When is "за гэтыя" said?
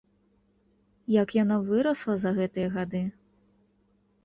2.25-2.67